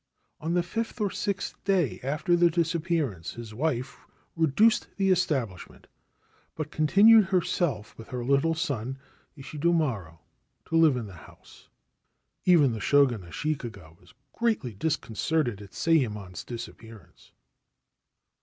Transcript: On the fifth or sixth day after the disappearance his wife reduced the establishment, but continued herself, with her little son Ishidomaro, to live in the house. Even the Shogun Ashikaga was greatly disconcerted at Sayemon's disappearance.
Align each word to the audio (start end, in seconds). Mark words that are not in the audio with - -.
On 0.39 0.55
the 0.55 0.63
fifth 0.63 0.99
or 0.99 1.11
sixth 1.11 1.63
day 1.63 1.99
after 2.01 2.35
the 2.35 2.49
disappearance 2.49 3.33
his 3.35 3.53
wife 3.53 3.99
reduced 4.35 4.87
the 4.97 5.11
establishment, 5.11 5.85
but 6.55 6.71
continued 6.71 7.25
herself, 7.25 7.95
with 7.99 8.07
her 8.07 8.25
little 8.25 8.55
son 8.55 8.97
Ishidomaro, 9.37 10.17
to 10.65 10.75
live 10.75 10.97
in 10.97 11.05
the 11.05 11.13
house. 11.13 11.69
Even 12.45 12.71
the 12.71 12.79
Shogun 12.81 13.21
Ashikaga 13.21 13.95
was 13.99 14.15
greatly 14.33 14.73
disconcerted 14.73 15.61
at 15.61 15.75
Sayemon's 15.75 16.43
disappearance. 16.43 17.31